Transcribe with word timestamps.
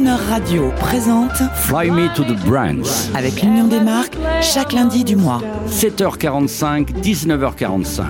Croner 0.00 0.16
Radio 0.30 0.72
présente 0.80 1.42
Fly 1.56 1.90
Me 1.90 2.08
to 2.14 2.24
the 2.24 2.34
Brands. 2.46 3.10
avec 3.14 3.42
l'Union 3.42 3.66
des 3.66 3.80
marques 3.80 4.16
chaque 4.40 4.72
lundi 4.72 5.04
du 5.04 5.14
mois. 5.14 5.42
7h45, 5.68 7.02
19h45. 7.02 8.04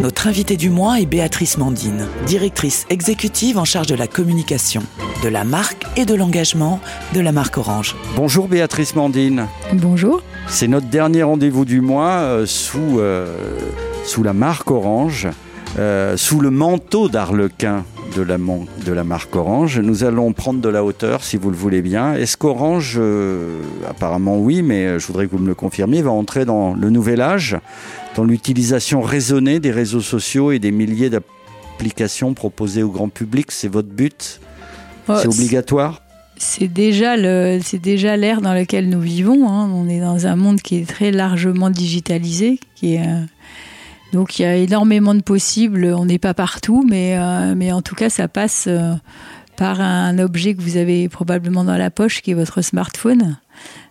Notre 0.00 0.28
invitée 0.28 0.56
du 0.56 0.70
mois 0.70 1.00
est 1.00 1.06
Béatrice 1.06 1.58
Mandine, 1.58 2.06
directrice 2.26 2.86
exécutive 2.90 3.58
en 3.58 3.64
charge 3.64 3.88
de 3.88 3.96
la 3.96 4.06
communication, 4.06 4.84
de 5.24 5.28
la 5.28 5.42
marque 5.42 5.84
et 5.96 6.04
de 6.04 6.14
l'engagement 6.14 6.80
de 7.12 7.18
la 7.18 7.32
marque 7.32 7.58
Orange. 7.58 7.96
Bonjour 8.14 8.46
Béatrice 8.46 8.94
Mandine. 8.94 9.48
Bonjour. 9.72 10.22
C'est 10.46 10.68
notre 10.68 10.86
dernier 10.86 11.24
rendez-vous 11.24 11.64
du 11.64 11.80
mois 11.80 12.20
euh, 12.20 12.46
sous, 12.46 13.00
euh, 13.00 13.36
sous 14.04 14.22
la 14.22 14.32
marque 14.32 14.70
Orange, 14.70 15.26
euh, 15.76 16.16
sous 16.16 16.38
le 16.38 16.50
manteau 16.50 17.08
d'Arlequin 17.08 17.84
de 18.14 18.22
la, 18.22 18.38
mon- 18.38 18.66
de 18.86 18.92
la 18.92 19.04
marque 19.04 19.34
Orange. 19.36 19.78
Nous 19.80 20.04
allons 20.04 20.32
prendre 20.32 20.60
de 20.60 20.68
la 20.68 20.84
hauteur 20.84 21.22
si 21.24 21.36
vous 21.36 21.50
le 21.50 21.56
voulez 21.56 21.82
bien. 21.82 22.14
Est-ce 22.14 22.36
qu'Orange, 22.36 22.96
euh, 22.98 23.60
apparemment 23.88 24.38
oui, 24.38 24.62
mais 24.62 24.86
euh, 24.86 24.98
je 24.98 25.06
voudrais 25.06 25.26
que 25.26 25.32
vous 25.32 25.38
me 25.42 25.48
le 25.48 25.54
confirmiez, 25.54 26.02
va 26.02 26.10
entrer 26.10 26.44
dans 26.44 26.74
le 26.74 26.90
nouvel 26.90 27.20
âge, 27.20 27.56
dans 28.16 28.24
l'utilisation 28.24 29.00
raisonnée 29.00 29.60
des 29.60 29.70
réseaux 29.70 30.00
sociaux 30.00 30.52
et 30.52 30.58
des 30.58 30.70
milliers 30.72 31.10
d'applications 31.10 32.34
proposées 32.34 32.82
au 32.82 32.90
grand 32.90 33.08
public? 33.08 33.50
C'est 33.50 33.68
votre 33.68 33.88
but? 33.88 34.40
Oh, 35.08 35.14
C'est 35.20 35.28
obligatoire? 35.28 36.02
C'est 36.36 36.66
déjà 36.68 37.16
le, 37.16 37.60
c'est 37.62 37.78
déjà 37.80 38.16
l'ère 38.16 38.40
dans 38.40 38.52
laquelle 38.52 38.88
nous 38.88 39.00
vivons. 39.00 39.48
hein. 39.48 39.70
On 39.72 39.88
est 39.88 40.00
dans 40.00 40.26
un 40.26 40.34
monde 40.34 40.60
qui 40.60 40.76
est 40.78 40.88
très 40.88 41.12
largement 41.12 41.70
digitalisé, 41.70 42.58
qui 42.74 42.94
est 42.94 43.00
euh, 43.06 43.20
donc 44.12 44.38
il 44.38 44.42
y 44.42 44.44
a 44.44 44.56
énormément 44.56 45.14
de 45.14 45.22
possibles. 45.22 45.86
On 45.96 46.04
n'est 46.04 46.18
pas 46.18 46.34
partout, 46.34 46.84
mais 46.88 47.16
euh, 47.18 47.54
mais 47.56 47.72
en 47.72 47.82
tout 47.82 47.94
cas 47.94 48.10
ça 48.10 48.28
passe 48.28 48.66
euh, 48.68 48.94
par 49.56 49.80
un 49.80 50.18
objet 50.18 50.54
que 50.54 50.62
vous 50.62 50.76
avez 50.76 51.08
probablement 51.08 51.64
dans 51.64 51.76
la 51.76 51.90
poche, 51.90 52.22
qui 52.22 52.30
est 52.30 52.34
votre 52.34 52.62
smartphone. 52.62 53.38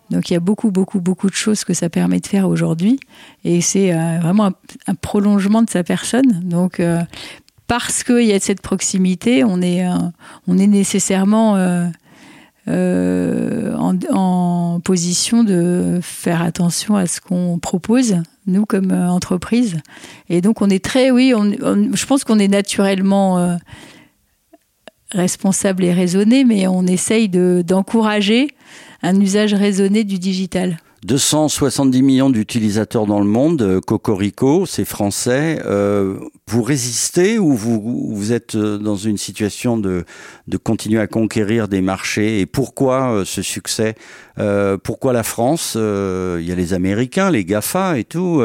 Donc 0.10 0.30
il 0.30 0.34
y 0.34 0.36
a 0.36 0.40
beaucoup 0.40 0.72
beaucoup 0.72 1.02
beaucoup 1.02 1.30
de 1.30 1.36
choses 1.36 1.64
que 1.64 1.74
ça 1.74 1.90
permet 1.90 2.20
de 2.20 2.28
faire 2.28 2.48
aujourd'hui, 2.48 3.00
et 3.44 3.62
c'est 3.62 3.94
euh, 3.94 4.20
vraiment 4.22 4.46
un, 4.46 4.54
un 4.88 4.96
prolongement 4.96 5.64
de 5.64 5.70
sa 5.70 5.84
personne. 5.84 6.42
Donc 6.44 6.80
euh, 6.80 7.02
parce 7.68 8.04
qu'il 8.04 8.26
y 8.26 8.34
a 8.34 8.40
cette 8.40 8.62
proximité, 8.62 9.44
on 9.46 9.62
est, 9.62 9.88
on 10.46 10.58
est 10.58 10.68
nécessairement 10.68 11.56
euh, 12.68 13.76
en, 13.76 14.80
position 14.84 15.44
de 15.44 16.00
faire 16.02 16.42
attention 16.42 16.96
à 16.96 17.06
ce 17.06 17.22
qu'on 17.22 17.60
propose, 17.60 18.16
nous 18.48 18.66
comme 18.66 18.92
euh, 18.92 19.10
entreprise. 19.10 19.80
Et 20.30 20.42
donc 20.42 20.62
on 20.62 20.70
est 20.70 20.84
très, 20.84 21.12
oui, 21.12 21.34
je 21.36 22.06
pense 22.06 22.24
qu'on 22.24 22.40
est 22.40 22.48
naturellement 22.48 23.38
euh, 23.38 23.56
responsable 25.12 25.84
et 25.84 25.94
raisonné, 25.94 26.44
mais 26.44 26.68
on 26.68 26.86
essaye 26.88 27.30
de- 27.30 27.64
d'encourager 27.66 28.48
un 29.04 29.20
usage 29.20 29.54
raisonné 29.54 30.04
du 30.04 30.18
digital. 30.20 30.78
270 31.04 32.04
millions 32.04 32.30
d'utilisateurs 32.30 33.08
dans 33.08 33.20
le 33.20 33.26
monde, 33.26 33.64
euh, 33.64 33.82
Cocorico, 33.82 34.68
c'est 34.68 34.86
français. 34.86 35.60
Euh, 35.66 36.20
vous 36.48 36.62
résistez 36.62 37.40
ou 37.40 37.56
vous, 37.56 38.32
êtes 38.32 38.54
euh, 38.54 38.78
dans 38.78 38.98
une 38.98 39.18
situation 39.18 39.78
de, 39.78 40.06
de 40.48 40.58
continuer 40.58 41.00
à 41.00 41.08
conquérir 41.08 41.68
des 41.68 41.82
marchés? 41.82 42.40
Et 42.42 42.46
pourquoi 42.46 43.24
ce 43.26 43.42
succès? 43.42 43.96
Pourquoi 44.84 45.14
la 45.14 45.24
France? 45.24 45.76
Il 45.76 46.46
y 46.46 46.52
a 46.52 46.56
les 46.56 46.74
Américains, 46.74 47.30
les 47.30 47.46
GAFA 47.46 47.98
et 47.98 48.04
tout. 48.04 48.42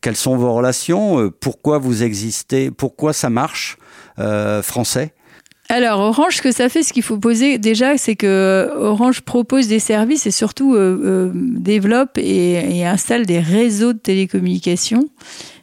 Quelles 0.00 0.16
sont 0.16 0.36
vos 0.36 0.52
relations? 0.52 1.30
Pourquoi 1.40 1.78
vous 1.78 2.02
existez? 2.02 2.70
Pourquoi 2.70 3.12
ça 3.12 3.30
marche 3.30 3.78
français? 4.62 5.14
Alors 5.74 5.98
Orange, 5.98 6.36
ce 6.36 6.42
que 6.42 6.52
ça 6.52 6.68
fait, 6.68 6.84
ce 6.84 6.92
qu'il 6.92 7.02
faut 7.02 7.18
poser 7.18 7.58
déjà, 7.58 7.98
c'est 7.98 8.14
que 8.14 8.70
Orange 8.76 9.22
propose 9.22 9.66
des 9.66 9.80
services 9.80 10.24
et 10.24 10.30
surtout 10.30 10.76
euh, 10.76 11.00
euh, 11.04 11.30
développe 11.34 12.16
et, 12.16 12.78
et 12.78 12.86
installe 12.86 13.26
des 13.26 13.40
réseaux 13.40 13.92
de 13.92 13.98
télécommunications 13.98 15.04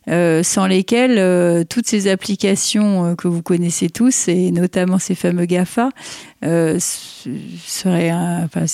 euh, 0.09 0.43
sans 0.43 0.67
lesquels 0.67 1.17
euh, 1.17 1.63
toutes 1.63 1.87
ces 1.87 2.09
applications 2.09 3.05
euh, 3.05 3.15
que 3.15 3.29
vous 3.29 3.41
connaissez 3.41 3.89
tous 3.89 4.27
et 4.27 4.51
notamment 4.51 4.99
ces 4.99 5.15
fameux 5.15 5.45
Gafa 5.45 5.91
euh, 6.43 6.77
enfin, 7.85 8.65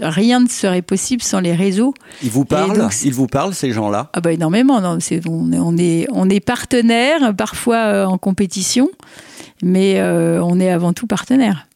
rien 0.00 0.40
ne 0.40 0.48
serait 0.48 0.82
possible 0.82 1.20
sans 1.22 1.40
les 1.40 1.54
réseaux. 1.54 1.92
Ils 2.22 2.30
vous 2.30 2.46
parlent 2.46 2.78
donc, 2.78 2.94
Ils 3.04 3.12
vous 3.12 3.26
parlent 3.26 3.54
ces 3.54 3.72
gens-là? 3.72 4.08
Ah 4.14 4.20
bah 4.22 4.32
énormément. 4.32 4.80
Non, 4.80 4.96
on, 4.96 4.98
est, 4.98 5.58
on 5.58 5.76
est 5.76 6.06
on 6.12 6.30
est 6.30 6.40
partenaire, 6.40 7.34
parfois 7.36 7.76
euh, 7.76 8.04
en 8.06 8.16
compétition, 8.18 8.88
mais 9.62 10.00
euh, 10.00 10.42
on 10.42 10.60
est 10.60 10.70
avant 10.70 10.92
tout 10.92 11.06
partenaire. 11.06 11.68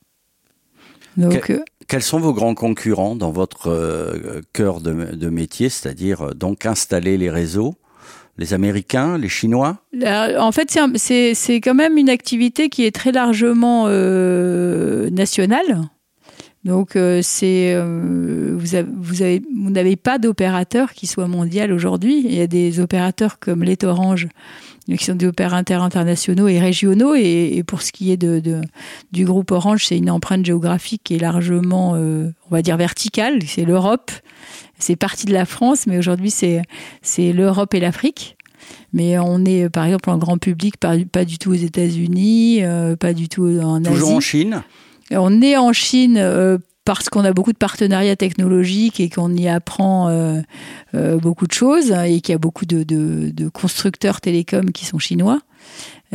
Donc, 1.16 1.50
euh, 1.50 1.60
Quels 1.88 2.02
sont 2.02 2.20
vos 2.20 2.32
grands 2.32 2.54
concurrents 2.54 3.16
dans 3.16 3.30
votre 3.30 3.68
euh, 3.68 4.40
cœur 4.52 4.80
de, 4.80 5.14
de 5.14 5.28
métier, 5.28 5.68
c'est-à-dire 5.68 6.34
donc 6.34 6.66
installer 6.66 7.18
les 7.18 7.30
réseaux 7.30 7.74
Les 8.38 8.54
Américains, 8.54 9.18
les 9.18 9.28
Chinois? 9.28 9.78
En 10.38 10.52
fait, 10.52 10.76
c'est, 10.96 11.60
quand 11.60 11.74
même 11.74 11.98
une 11.98 12.08
activité 12.08 12.68
qui 12.68 12.84
est 12.86 12.94
très 12.94 13.12
largement 13.12 13.84
euh, 13.88 15.10
nationale. 15.10 15.82
Donc, 16.64 16.94
euh, 16.94 17.20
c'est, 17.22 17.72
euh, 17.74 18.54
vous, 18.56 18.76
avez, 18.76 18.88
vous, 18.96 19.22
avez, 19.22 19.42
vous 19.52 19.70
n'avez 19.70 19.96
pas 19.96 20.18
d'opérateur 20.18 20.92
qui 20.92 21.08
soit 21.08 21.26
mondial 21.26 21.72
aujourd'hui. 21.72 22.22
Il 22.24 22.32
y 22.34 22.40
a 22.40 22.46
des 22.46 22.78
opérateurs 22.78 23.40
comme 23.40 23.64
l'est 23.64 23.82
Orange, 23.82 24.28
euh, 24.88 24.94
qui 24.94 25.04
sont 25.04 25.16
des 25.16 25.26
opérateurs 25.26 25.82
internationaux 25.82 26.46
et 26.46 26.60
régionaux. 26.60 27.16
Et, 27.16 27.56
et 27.56 27.64
pour 27.64 27.82
ce 27.82 27.90
qui 27.90 28.12
est 28.12 28.16
de, 28.16 28.38
de- 28.38 28.60
du 29.10 29.24
groupe 29.24 29.50
Orange, 29.50 29.86
c'est 29.86 29.98
une 29.98 30.08
empreinte 30.08 30.46
géographique 30.46 31.00
qui 31.02 31.16
est 31.16 31.18
largement, 31.18 31.94
euh, 31.96 32.30
on 32.48 32.54
va 32.54 32.62
dire, 32.62 32.76
verticale. 32.76 33.40
C'est 33.44 33.64
l'Europe. 33.64 34.12
C'est 34.78 34.94
partie 34.96 35.26
de 35.26 35.32
la 35.32 35.46
France, 35.46 35.88
mais 35.88 35.98
aujourd'hui, 35.98 36.30
c'est, 36.30 36.62
c'est 37.02 37.32
l'Europe 37.32 37.74
et 37.74 37.80
l'Afrique. 37.80 38.36
Mais 38.92 39.18
on 39.18 39.44
est, 39.44 39.68
par 39.68 39.86
exemple, 39.86 40.10
en 40.10 40.18
grand 40.18 40.38
public, 40.38 40.76
pas, 40.76 40.94
pas 41.10 41.24
du 41.24 41.38
tout 41.38 41.50
aux 41.50 41.54
États-Unis, 41.54 42.62
pas 43.00 43.12
du 43.14 43.28
tout 43.28 43.46
en 43.60 43.82
Toujours 43.82 44.08
Asie. 44.10 44.16
en 44.16 44.20
Chine 44.20 44.62
On 45.16 45.42
est 45.42 45.56
en 45.56 45.72
Chine 45.72 46.16
euh, 46.18 46.58
parce 46.84 47.08
qu'on 47.08 47.24
a 47.24 47.32
beaucoup 47.32 47.52
de 47.52 47.58
partenariats 47.58 48.16
technologiques 48.16 48.98
et 49.00 49.08
qu'on 49.08 49.34
y 49.36 49.48
apprend 49.48 50.08
euh, 50.08 50.40
euh, 50.94 51.16
beaucoup 51.18 51.46
de 51.46 51.52
choses 51.52 51.92
et 51.92 52.20
qu'il 52.20 52.32
y 52.32 52.36
a 52.36 52.38
beaucoup 52.38 52.66
de, 52.66 52.82
de- 52.82 53.30
de 53.30 53.48
constructeurs 53.48 54.20
télécoms 54.20 54.72
qui 54.72 54.84
sont 54.84 54.98
chinois. 54.98 55.40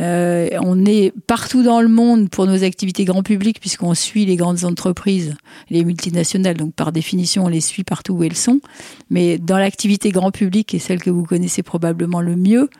Euh, 0.00 0.48
on 0.62 0.84
est 0.84 1.12
partout 1.26 1.62
dans 1.62 1.80
le 1.80 1.88
monde 1.88 2.28
pour 2.28 2.46
nos 2.46 2.62
activités 2.62 3.04
grand 3.04 3.22
public 3.22 3.58
puisqu'on 3.58 3.94
suit 3.94 4.26
les 4.26 4.36
grandes 4.36 4.64
entreprises, 4.64 5.34
les 5.70 5.84
multinationales, 5.84 6.56
donc 6.56 6.72
par 6.74 6.92
définition 6.92 7.46
on 7.46 7.48
les 7.48 7.60
suit 7.60 7.82
partout 7.82 8.14
où 8.14 8.22
elles 8.22 8.36
sont. 8.36 8.60
Mais 9.10 9.38
dans 9.38 9.58
l'activité 9.58 10.10
grand 10.10 10.30
public, 10.30 10.72
et 10.74 10.78
celle 10.78 11.00
que 11.00 11.10
vous 11.10 11.24
connaissez 11.24 11.62
probablement 11.62 12.20
le 12.20 12.36
mieux, 12.36 12.70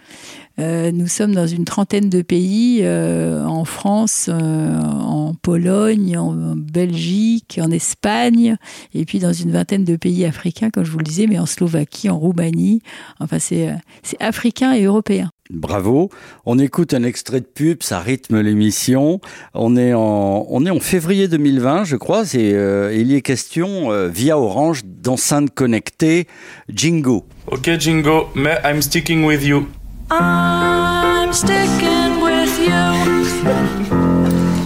euh, 0.61 0.93
nous 0.93 1.07
sommes 1.07 1.35
dans 1.35 1.47
une 1.47 1.65
trentaine 1.65 2.09
de 2.09 2.23
pays, 2.23 2.81
euh, 2.83 3.45
en 3.45 3.65
France, 3.65 4.29
en 4.29 5.35
Pologne, 5.41 6.17
en, 6.17 6.31
en 6.31 6.57
Belgique, 6.57 7.61
en 7.63 7.71
Espagne, 7.71 8.57
et 8.95 9.05
puis 9.05 9.19
dans 9.19 9.33
une 9.33 9.51
vingtaine 9.51 9.85
de 9.85 9.97
pays 9.97 10.25
africains, 10.25 10.71
comme 10.71 10.85
je 10.85 10.91
vous 10.91 10.99
le 10.99 11.05
disais, 11.05 11.27
mais 11.27 11.39
en 11.39 11.47
Slovaquie, 11.47 12.11
en 12.11 12.19
Roumanie. 12.19 12.81
Enfin, 13.21 13.39
c'est 13.39 13.73
africain 14.21 14.73
et 14.73 14.85
européen. 14.85 15.31
Bravo. 15.51 16.11
On 16.45 16.59
écoute 16.59 16.93
un 16.93 17.03
extrait 17.03 17.41
de 17.41 17.47
pub, 17.47 17.83
ça 17.83 18.01
rythme 18.01 18.41
l'émission. 18.41 19.21
On 19.55 19.77
est 19.77 19.95
en, 19.95 20.47
on 20.49 20.67
est 20.67 20.71
en 20.71 20.81
février 20.81 21.27
2020, 21.27 21.85
je 21.85 21.97
crois, 21.97 22.25
et 22.35 22.53
euh, 22.55 22.95
il 22.95 23.11
y 23.11 23.15
est 23.15 23.23
question 23.23 23.91
euh, 23.91 24.09
via 24.09 24.39
Orange 24.39 24.83
d'enceintes 24.85 25.55
connectées 25.55 26.27
Jingo. 26.69 27.25
Okay, 27.47 27.81
Jingo, 27.81 28.29
mais 28.35 28.59
I'm 28.65 28.83
sticking 28.83 29.25
with 29.25 29.43
you. 29.43 29.67
I'm 30.11 31.33
sticking 31.33 32.21
with 32.23 32.59
you. 32.59 33.19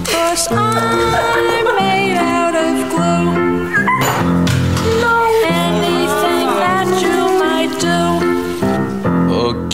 Cause 0.05 0.49
I'm 0.51 1.52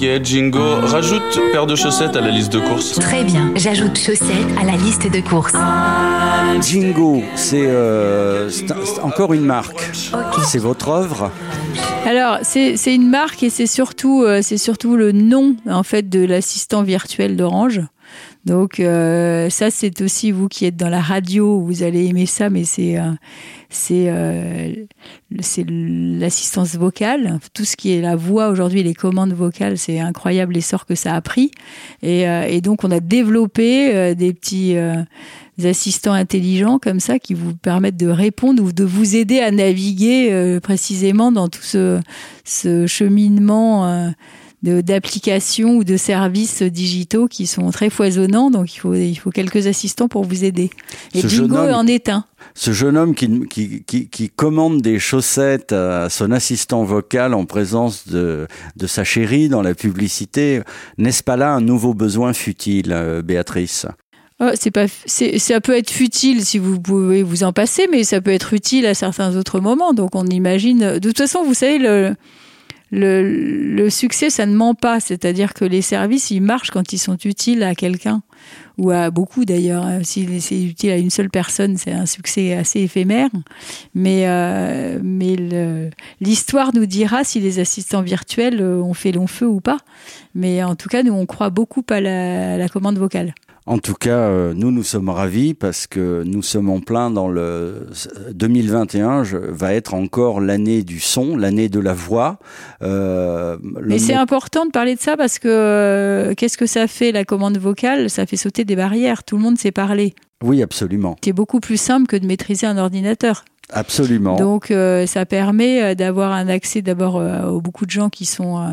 Ok, 0.00 0.06
Jingo, 0.22 0.76
rajoute 0.82 1.40
paire 1.50 1.66
de 1.66 1.74
chaussettes 1.74 2.14
à 2.14 2.20
la 2.20 2.30
liste 2.30 2.52
de 2.52 2.60
courses. 2.60 2.92
Très 3.00 3.24
bien, 3.24 3.50
j'ajoute 3.56 3.98
chaussettes 3.98 4.46
à 4.56 4.62
la 4.62 4.76
liste 4.76 5.10
de 5.10 5.20
courses. 5.20 5.56
Jingo, 6.60 7.24
c'est 7.34 7.66
euh, 7.66 8.48
encore 9.02 9.32
une 9.32 9.44
marque. 9.44 9.80
C'est 10.44 10.60
votre 10.60 10.90
œuvre? 10.90 11.32
Alors, 12.06 12.38
c'est 12.42 12.94
une 12.94 13.08
marque 13.08 13.42
et 13.42 13.50
c'est 13.50 13.66
surtout, 13.66 14.22
euh, 14.22 14.38
c'est 14.40 14.56
surtout 14.56 14.96
le 14.96 15.10
nom 15.10 15.56
en 15.68 15.82
fait 15.82 16.08
de 16.08 16.24
l'assistant 16.24 16.84
virtuel 16.84 17.36
d'Orange. 17.36 17.80
Donc 18.44 18.78
euh, 18.78 19.50
ça, 19.50 19.70
c'est 19.70 20.00
aussi 20.00 20.30
vous 20.30 20.46
qui 20.46 20.64
êtes 20.64 20.76
dans 20.76 20.88
la 20.88 21.00
radio, 21.00 21.60
vous 21.60 21.82
allez 21.82 22.06
aimer 22.06 22.26
ça, 22.26 22.50
mais 22.50 22.62
c'est 22.62 22.98
euh, 22.98 23.10
c'est 23.70 24.06
euh, 24.08 24.86
l'assistance 25.30 26.76
vocale, 26.76 27.38
tout 27.52 27.64
ce 27.64 27.76
qui 27.76 27.92
est 27.92 28.00
la 28.00 28.16
voix 28.16 28.48
aujourd'hui, 28.48 28.82
les 28.82 28.94
commandes 28.94 29.32
vocales, 29.32 29.76
c'est 29.76 30.00
incroyable 30.00 30.54
l'essor 30.54 30.86
que 30.86 30.94
ça 30.94 31.14
a 31.14 31.20
pris. 31.20 31.50
Et, 32.02 32.28
euh, 32.28 32.44
et 32.48 32.60
donc 32.60 32.84
on 32.84 32.90
a 32.90 33.00
développé 33.00 33.94
euh, 33.94 34.14
des 34.14 34.32
petits 34.32 34.76
euh, 34.76 35.02
assistants 35.62 36.12
intelligents 36.12 36.78
comme 36.78 37.00
ça 37.00 37.18
qui 37.18 37.34
vous 37.34 37.54
permettent 37.54 37.96
de 37.96 38.08
répondre 38.08 38.62
ou 38.62 38.72
de 38.72 38.84
vous 38.84 39.16
aider 39.16 39.40
à 39.40 39.50
naviguer 39.50 40.28
euh, 40.32 40.60
précisément 40.60 41.30
dans 41.30 41.48
tout 41.48 41.62
ce, 41.62 42.00
ce 42.44 42.86
cheminement 42.86 43.86
euh, 43.86 44.08
d'applications 44.62 45.76
ou 45.76 45.84
de 45.84 45.96
services 45.96 46.62
digitaux 46.62 47.28
qui 47.28 47.46
sont 47.46 47.70
très 47.70 47.90
foisonnants. 47.90 48.50
Donc 48.50 48.74
il 48.74 48.78
faut, 48.78 48.94
il 48.94 49.14
faut 49.14 49.30
quelques 49.30 49.66
assistants 49.66 50.08
pour 50.08 50.24
vous 50.24 50.44
aider. 50.44 50.70
Et 51.14 51.20
Ce 51.20 51.28
jeune 51.28 51.48
Bingo 51.48 51.62
homme- 51.62 51.74
en 51.74 51.86
est 51.86 52.08
un. 52.08 52.24
Ce 52.54 52.72
jeune 52.72 52.96
homme 52.96 53.14
qui, 53.14 53.46
qui, 53.48 53.82
qui, 53.84 54.08
qui 54.08 54.30
commande 54.30 54.80
des 54.82 54.98
chaussettes 54.98 55.72
à 55.72 56.08
son 56.10 56.32
assistant 56.32 56.82
vocal 56.84 57.34
en 57.34 57.44
présence 57.44 58.08
de, 58.08 58.46
de 58.76 58.86
sa 58.86 59.04
chérie 59.04 59.48
dans 59.48 59.62
la 59.62 59.74
publicité, 59.74 60.62
n'est-ce 60.96 61.22
pas 61.22 61.36
là 61.36 61.52
un 61.52 61.60
nouveau 61.60 61.94
besoin 61.94 62.32
futile, 62.32 62.92
euh, 62.92 63.22
Béatrice? 63.22 63.86
Oh, 64.40 64.50
c'est 64.54 64.70
pas, 64.70 64.86
c'est, 65.06 65.38
ça 65.40 65.60
peut 65.60 65.76
être 65.76 65.90
futile 65.90 66.44
si 66.44 66.58
vous 66.58 66.80
pouvez 66.80 67.24
vous 67.24 67.42
en 67.42 67.52
passer, 67.52 67.88
mais 67.90 68.04
ça 68.04 68.20
peut 68.20 68.30
être 68.32 68.54
utile 68.54 68.86
à 68.86 68.94
certains 68.94 69.36
autres 69.36 69.58
moments. 69.60 69.92
Donc 69.92 70.14
on 70.14 70.26
imagine. 70.26 70.98
De 70.98 71.08
toute 71.08 71.18
façon, 71.18 71.42
vous 71.44 71.54
savez, 71.54 71.78
le, 71.78 72.14
le, 72.90 73.74
le 73.74 73.90
succès, 73.90 74.30
ça 74.30 74.46
ne 74.46 74.54
ment 74.54 74.74
pas. 74.74 75.00
C'est-à-dire 75.00 75.54
que 75.54 75.64
les 75.64 75.82
services, 75.82 76.30
ils 76.30 76.40
marchent 76.40 76.70
quand 76.70 76.92
ils 76.92 76.98
sont 76.98 77.16
utiles 77.24 77.62
à 77.62 77.74
quelqu'un 77.74 78.22
ou 78.78 78.90
à 78.90 79.10
beaucoup 79.10 79.44
d'ailleurs. 79.44 79.84
Si 80.02 80.40
c'est 80.40 80.62
utile 80.62 80.90
à 80.90 80.96
une 80.96 81.10
seule 81.10 81.30
personne, 81.30 81.76
c'est 81.76 81.92
un 81.92 82.06
succès 82.06 82.54
assez 82.54 82.80
éphémère. 82.80 83.30
Mais, 83.94 84.22
euh, 84.26 85.90
l'histoire 86.20 86.70
nous 86.74 86.86
dira 86.86 87.24
si 87.24 87.40
les 87.40 87.58
assistants 87.58 88.02
virtuels 88.02 88.60
euh, 88.60 88.80
ont 88.80 88.94
fait 88.94 89.12
long 89.12 89.26
feu 89.26 89.46
ou 89.46 89.60
pas. 89.60 89.78
Mais 90.34 90.62
en 90.62 90.76
tout 90.76 90.88
cas, 90.88 91.02
nous, 91.02 91.12
on 91.12 91.26
croit 91.26 91.50
beaucoup 91.50 91.84
à 91.90 92.00
la 92.00 92.68
commande 92.68 92.98
vocale. 92.98 93.34
En 93.68 93.76
tout 93.76 93.92
cas, 93.92 94.16
euh, 94.16 94.54
nous, 94.54 94.70
nous 94.70 94.82
sommes 94.82 95.10
ravis 95.10 95.52
parce 95.52 95.86
que 95.86 96.22
nous 96.24 96.40
sommes 96.40 96.70
en 96.70 96.80
plein 96.80 97.10
dans 97.10 97.28
le 97.28 97.86
2021, 98.32 99.24
je, 99.24 99.36
va 99.36 99.74
être 99.74 99.92
encore 99.92 100.40
l'année 100.40 100.82
du 100.82 101.00
son, 101.00 101.36
l'année 101.36 101.68
de 101.68 101.78
la 101.78 101.92
voix. 101.92 102.38
Euh, 102.80 103.58
Mais 103.84 103.98
c'est 103.98 104.14
important 104.14 104.64
de 104.64 104.70
parler 104.70 104.94
de 104.94 105.00
ça 105.00 105.18
parce 105.18 105.38
que 105.38 105.48
euh, 105.48 106.34
qu'est-ce 106.34 106.56
que 106.56 106.64
ça 106.64 106.86
fait 106.86 107.12
la 107.12 107.26
commande 107.26 107.58
vocale? 107.58 108.08
Ça 108.08 108.24
fait 108.24 108.38
sauter 108.38 108.64
des 108.64 108.74
barrières. 108.74 109.22
Tout 109.22 109.36
le 109.36 109.42
monde 109.42 109.58
sait 109.58 109.70
parler. 109.70 110.14
Oui, 110.42 110.62
absolument. 110.62 111.18
C'est 111.22 111.34
beaucoup 111.34 111.60
plus 111.60 111.78
simple 111.78 112.06
que 112.06 112.16
de 112.16 112.26
maîtriser 112.26 112.66
un 112.66 112.78
ordinateur. 112.78 113.44
Absolument. 113.70 114.36
Donc 114.36 114.70
euh, 114.70 115.06
ça 115.06 115.26
permet 115.26 115.82
euh, 115.82 115.94
d'avoir 115.94 116.32
un 116.32 116.48
accès 116.48 116.80
d'abord 116.80 117.18
euh, 117.18 117.44
aux 117.48 117.60
beaucoup 117.60 117.84
de 117.84 117.90
gens 117.90 118.08
qui 118.08 118.24
sont 118.24 118.58
euh, 118.58 118.70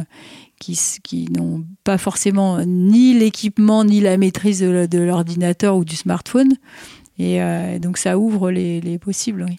qui, 0.60 1.28
n'ont 1.32 1.66
pas 1.84 1.98
forcément 1.98 2.64
ni 2.66 3.14
l'équipement 3.14 3.84
ni 3.84 4.02
la 4.02 4.18
maîtrise 4.18 4.62
de, 4.62 5.00
l'ordinateur 5.00 5.76
ou 5.78 5.86
du 5.86 5.96
smartphone. 5.96 6.54
Et 7.18 7.42
euh, 7.42 7.80
donc 7.80 7.98
ça 7.98 8.18
ouvre 8.18 8.52
les, 8.52 8.82
les 8.82 8.98
possibles. 8.98 9.46
Oui. 9.48 9.58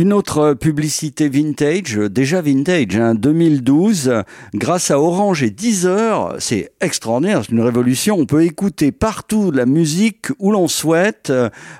Une 0.00 0.14
autre 0.14 0.54
publicité 0.54 1.28
vintage, 1.28 1.96
déjà 1.96 2.40
vintage, 2.40 2.96
hein, 2.96 3.14
2012, 3.14 4.08
euh, 4.08 4.22
grâce 4.54 4.90
à 4.90 4.98
Orange 4.98 5.42
et 5.42 5.50
Deezer, 5.50 6.36
c'est 6.38 6.72
extraordinaire, 6.80 7.42
c'est 7.44 7.52
une 7.52 7.60
révolution. 7.60 8.16
On 8.18 8.24
peut 8.24 8.42
écouter 8.42 8.92
partout 8.92 9.50
la 9.50 9.66
musique 9.66 10.28
où 10.38 10.52
l'on 10.52 10.68
souhaite 10.68 11.30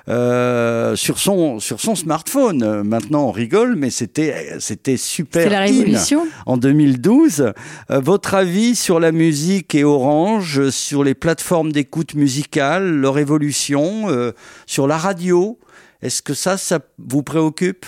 euh, 0.07 0.95
sur 0.95 1.17
son 1.17 1.59
sur 1.59 1.81
son 1.81 1.95
smartphone. 1.95 2.83
Maintenant, 2.83 3.29
on 3.29 3.31
rigole, 3.31 3.75
mais 3.75 3.89
c'était 3.89 4.55
c'était 4.59 4.97
super. 4.97 5.41
C'est 5.41 5.49
la 5.49 5.61
révolution. 5.61 6.27
en 6.45 6.57
2012. 6.57 7.41
Euh, 7.89 7.99
votre 7.99 8.35
avis 8.35 8.75
sur 8.75 8.99
la 8.99 9.11
musique 9.11 9.73
et 9.73 9.83
Orange, 9.83 10.69
sur 10.69 11.03
les 11.03 11.15
plateformes 11.15 11.71
d'écoute 11.71 12.13
musicale, 12.13 12.87
leur 12.87 13.17
évolution, 13.17 14.11
euh, 14.11 14.33
sur 14.67 14.85
la 14.85 14.97
radio 14.97 15.57
Est-ce 16.03 16.21
que 16.21 16.35
ça, 16.35 16.57
ça 16.57 16.81
vous 16.99 17.23
préoccupe? 17.23 17.87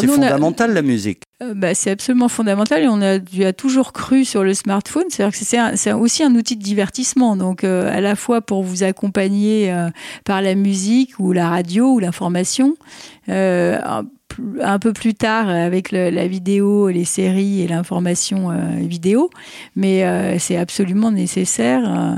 C'est 0.00 0.06
a- 0.08 0.14
fondamental 0.14 0.74
la 0.74 0.82
musique. 0.82 1.22
Euh, 1.42 1.54
bah, 1.54 1.74
c'est 1.74 1.90
absolument 1.90 2.28
fondamental 2.28 2.82
et 2.82 2.88
on 2.88 3.00
a, 3.00 3.18
as 3.46 3.52
toujours 3.52 3.92
cru 3.92 4.24
sur 4.24 4.44
le 4.44 4.54
smartphone. 4.54 5.04
C'est-à-dire 5.08 5.38
que 5.38 5.76
c'est 5.76 5.92
aussi 5.92 6.22
un 6.22 6.34
outil 6.34 6.56
de 6.56 6.62
divertissement. 6.62 7.36
Donc, 7.36 7.64
euh, 7.64 7.90
à 7.90 8.00
la 8.00 8.14
fois 8.14 8.40
pour 8.42 8.62
vous 8.62 8.82
accompagner 8.82 9.72
euh, 9.72 9.88
par 10.24 10.42
la 10.42 10.54
musique 10.54 11.18
ou 11.18 11.32
la 11.32 11.48
radio 11.48 11.86
ou 11.94 11.98
l'information. 11.98 12.74
Un, 13.28 14.78
peu 14.80 14.92
plus 14.94 15.14
tard 15.14 15.48
avec 15.48 15.92
le- 15.92 16.08
la 16.10 16.26
vidéo, 16.26 16.88
les 16.88 17.04
séries 17.04 17.60
et 17.62 17.68
l'information 17.68 18.48
vidéo. 18.78 19.28
Mais 19.76 20.38
c'est 20.38 20.56
absolument 20.56 21.10
nécessaire. 21.10 22.16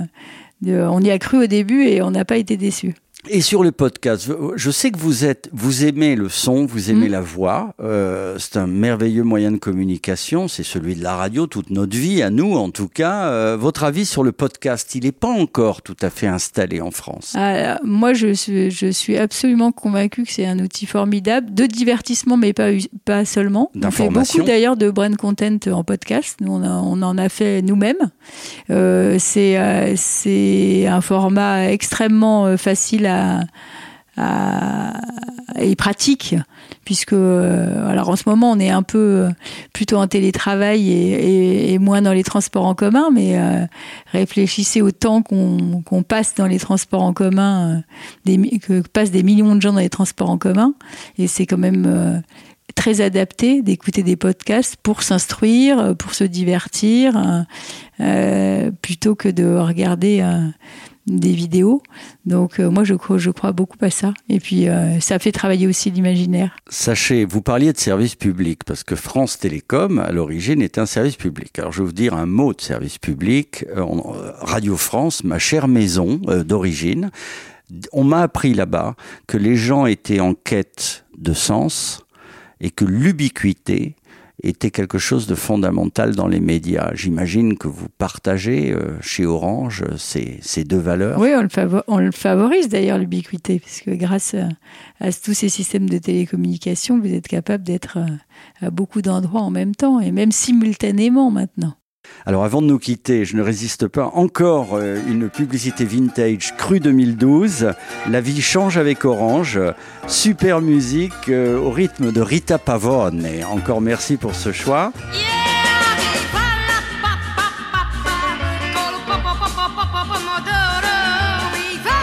de- 0.63 0.81
on 0.89 1.01
y 1.01 1.11
a 1.11 1.19
cru 1.19 1.43
au 1.45 1.47
début 1.47 1.83
et 1.85 2.01
on 2.03 2.11
n'a 2.13 2.25
pas 2.25 2.37
été 2.39 2.57
déçus. 2.57 2.95
Et 3.31 3.41
sur 3.41 3.63
le 3.65 3.73
podcast, 3.73 4.31
je 4.55 4.71
sais 4.71 4.91
que 4.91 4.99
vous 4.99 5.25
êtes, 5.25 5.49
vous 5.53 5.87
aimez 5.87 6.15
le 6.15 6.29
son, 6.29 6.67
vous 6.67 6.91
aimez 6.91 7.09
Mm. 7.09 7.13
la 7.13 7.21
voix. 7.23 7.75
Euh, 7.81 8.37
c'est 8.39 8.59
un 8.59 8.67
merveilleux 8.67 9.23
moyen 9.23 9.51
de 9.51 9.57
communication. 9.57 10.47
C'est 10.47 10.63
celui 10.63 10.95
de 10.95 11.03
la 11.03 11.17
radio 11.17 11.47
toute 11.47 11.71
notre 11.71 11.97
vie, 11.97 12.23
à 12.23 12.29
nous 12.29 12.55
en 12.55 12.69
tout 12.71 12.89
cas. 12.89 13.29
Euh, 13.29 13.57
votre 13.59 13.85
avis 13.85 14.05
sur 14.05 14.25
le 14.25 14.33
podcast, 14.33 14.95
il 14.95 15.05
n'est 15.05 15.13
pas 15.13 15.29
encore 15.31 15.81
tout 15.81 15.97
à 16.03 16.11
fait 16.11 16.27
installé 16.27 16.83
en 16.83 16.91
France. 16.91 17.33
Ah, 17.35 17.81
moi, 17.83 18.13
je 18.13 18.35
suis, 18.35 18.71
je 18.71 18.89
suis 18.91 19.17
absolument 19.17 19.73
convaincue 19.73 20.25
que 20.25 20.31
c'est 20.33 20.47
un 20.47 20.59
outil 20.59 20.85
formidable 20.85 21.55
de 21.55 21.65
divertissement, 21.65 22.37
mais 22.37 22.53
pas, 22.53 22.69
pas 23.07 23.25
seulement. 23.25 23.71
On 23.83 23.91
fait 23.91 24.09
beaucoup 24.11 24.43
d'ailleurs 24.43 24.77
de 24.77 24.91
brand 24.91 25.17
content 25.17 25.57
en 25.73 25.83
podcast. 25.83 26.37
Nous, 26.43 26.53
on, 26.53 26.63
a- 26.63 26.69
on 26.83 27.01
en 27.01 27.17
a 27.17 27.31
fait 27.31 27.63
nous-mêmes. 27.63 28.11
Euh, 28.71 29.17
c'est 29.19 29.59
euh, 29.59 29.95
c'est 29.97 30.87
un 30.87 31.01
format 31.01 31.71
extrêmement 31.71 32.47
euh, 32.47 32.57
facile 32.59 33.07
à, 33.07 33.14
à- 34.17 34.93
et 35.57 35.77
pratique 35.77 36.35
puisque 36.85 37.13
euh, 37.13 37.89
alors 37.89 38.09
en 38.09 38.17
ce 38.17 38.25
moment 38.27 38.53
on 38.53 38.59
est 38.59 38.71
un 38.71 38.83
peu 38.83 38.99
euh, 38.99 39.31
plutôt 39.73 39.97
en 39.97 40.07
télétravail 40.07 40.91
et, 40.91 41.79
moins 41.79 42.03
dans 42.03 42.13
les 42.13 42.23
transports 42.23 42.67
en 42.67 42.75
commun 42.75 43.11
mais 43.13 43.39
euh, 43.39 43.67
réfléchissez 44.13 44.83
au 44.83 44.91
temps 44.91 45.23
qu'on 45.23 46.03
passe 46.03 46.35
dans 46.35 46.47
les 46.47 46.59
transports 46.59 47.03
en 47.03 47.13
commun 47.13 47.83
que 48.27 48.81
passent 48.83 49.11
des 49.11 49.23
millions 49.23 49.55
de 49.55 49.63
gens 49.63 49.73
dans 49.73 49.81
les 49.81 49.91
transports 49.91 50.31
en 50.31 50.39
commun. 50.39 50.75
Et 51.19 51.27
c'est 51.27 51.47
quand 51.47 51.59
même 51.59 52.23
très 52.75 53.01
adapté 53.01 53.63
d'écouter 53.63 54.03
des 54.03 54.17
podcasts 54.17 54.77
pour 54.77 55.03
s'instruire, 55.03 55.97
pour 55.97 56.15
se 56.15 56.25
divertir, 56.25 57.45
plutôt 58.83 59.15
que 59.15 59.29
de 59.29 59.57
regarder 59.57 60.23
des 61.07 61.33
vidéos. 61.33 61.83
Donc 62.25 62.59
euh, 62.61 62.71
moi 62.71 62.85
je 62.85 62.95
crois, 62.95 63.53
beaucoup 63.53 63.79
à 63.81 63.91
ça. 63.91 64.15
Et 64.29 64.41
puis 64.41 64.69
euh, 64.69 65.01
ça 65.01 65.19
fait 65.19 65.33
travailler 65.33 65.67
aussi 65.67 65.91
l'imaginaire. 65.91 66.57
Sachez, 66.69 67.25
vous 67.25 67.43
parliez 67.43 67.73
de 67.73 67.79
service 67.79 68.15
public, 68.15 68.65
parce 68.65 68.85
que 68.85 68.97
France 68.97 69.39
Télécom, 69.39 69.99
à 69.99 70.13
l'origine, 70.13 70.63
est 70.63 70.79
un 70.79 70.87
service 70.87 71.17
public. 71.17 71.59
Alors, 71.59 71.73
je 71.73 71.81
vais 71.81 71.87
vous 71.87 71.93
dire 71.93 72.15
un 72.15 72.27
mot 72.27 72.53
de 72.53 72.61
service 72.61 72.99
public. 72.99 73.65
Euh, 73.77 73.85
Radio 74.41 74.77
France, 74.77 75.25
ma 75.25 75.39
chère 75.39 75.69
maison 75.69 76.17
d'origine, 76.45 77.11
on 77.93 78.05
m'a 78.05 78.23
appris 78.23 78.55
là-bas 78.55 78.95
que 79.27 79.37
les 79.37 79.57
gens 79.57 79.87
étaient 79.87 80.21
en 80.21 80.35
quête 80.35 81.05
de 81.17 81.33
sens 81.33 82.05
et 82.61 82.71
que 82.71 82.85
l'ubiquité 82.85 83.97
était 84.45 84.71
quelque 84.71 84.99
chose 84.99 85.27
de 85.27 85.35
fondamental 85.35 86.15
dans 86.15 86.29
les 86.29 86.41
médias. 86.41 86.91
J'imagine 86.95 87.57
que 87.57 87.67
vous 87.67 87.89
partagez 87.89 88.73
euh, 88.73 89.01
chez 89.01 89.25
Orange 89.25 89.83
euh, 89.83 89.97
ces, 89.97 90.39
ces 90.43 90.65
deux 90.65 90.79
valeurs. 90.79 91.19
Oui, 91.19 91.31
on 91.89 91.99
le, 91.99 92.11
favorise 92.13 92.69
d'ailleurs 92.69 92.99
l'ubiquité, 92.99 93.59
parce 93.59 93.81
que 93.81 93.91
grâce 93.91 94.35
à, 94.35 94.49
à 95.01 95.13
tous 95.13 95.35
ces 95.35 95.49
systèmes 95.49 95.89
de 95.89 95.99
télécommunication, 95.99 97.01
vous 97.01 97.13
êtes 97.13 97.27
capable 97.27 97.65
d'être 97.65 97.99
euh, 97.99 98.67
à 98.67 98.71
beaucoup 98.71 99.01
d'endroits 99.01 99.41
en 99.41 99.51
même 99.51 99.75
temps, 99.75 100.01
et 100.01 100.13
même 100.13 100.33
simultanément 100.33 101.31
maintenant. 101.31 101.75
Alors 102.27 102.45
avant 102.45 102.63
de 102.63 102.67
nous 102.67 102.79
quitter, 102.79 103.25
je 103.25 103.37
ne 103.37 103.43
résiste 103.43 103.87
pas, 103.87 104.11
encore 104.15 104.75
euh, 104.75 104.99
une 105.09 105.29
publicité 105.29 105.85
vintage 105.85 106.57
Cru 106.57 106.81
2012. 106.81 107.73
La 108.11 108.21
vie 108.21 108.41
change 108.41 108.79
avec 108.79 109.05
Orange. 109.05 109.61
Super 110.07 110.61
musique 110.61 111.29
euh, 111.29 111.59
au 111.59 111.71
rythme 111.71 112.13
de 112.13 112.21
Rita 112.21 112.59
Pavone. 112.59 113.27
Et 113.27 113.45
encore 113.45 113.81
merci 113.81 114.17
pour 114.17 114.35
ce 114.35 114.53
choix. 114.53 114.93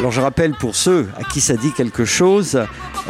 Alors 0.02 0.12
je 0.12 0.22
rappelle 0.22 0.54
pour 0.54 0.76
ceux 0.76 1.10
à 1.16 1.24
qui 1.24 1.42
ça 1.42 1.56
dit 1.56 1.72
quelque 1.74 2.06
chose, 2.06 2.60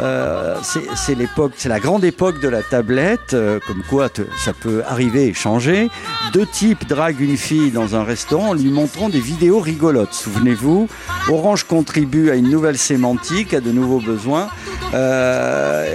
euh, 0.00 0.56
c'est 0.96 1.14
l'époque, 1.14 1.52
c'est 1.56 1.68
la 1.68 1.80
grande 1.80 2.04
époque 2.04 2.40
de 2.40 2.48
la 2.48 2.62
tablette, 2.62 3.34
euh, 3.34 3.58
comme 3.66 3.82
quoi 3.88 4.08
te- 4.08 4.22
ça 4.44 4.52
peut 4.52 4.82
arriver 4.88 5.26
et 5.28 5.34
changer. 5.34 5.90
Deux 6.32 6.46
types 6.46 6.88
draguent 6.88 7.20
une 7.20 7.36
fille 7.36 7.70
dans 7.70 7.94
un 7.94 8.02
restaurant 8.04 8.48
en 8.50 8.54
lui 8.54 8.70
montrant 8.70 9.08
des 9.08 9.20
vidéos 9.20 9.60
rigolotes. 9.60 10.14
Souvenez-vous, 10.14 10.88
Orange 11.30 11.64
contribue 11.64 12.30
à 12.30 12.34
une 12.36 12.48
nouvelle 12.50 12.78
sémantique, 12.78 13.52
à 13.54 13.60
de 13.60 13.70
nouveaux 13.70 14.00
besoins. 14.00 14.48
Euh, 14.94 15.86